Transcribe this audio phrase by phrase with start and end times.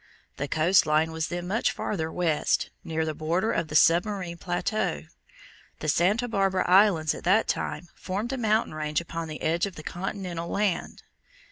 [0.37, 5.03] The coast line was then much farther west, near the border of the submarine plateau.
[5.79, 9.75] The Santa Barbara Islands at that time formed a mountain range upon the edge of
[9.75, 11.03] the continental land.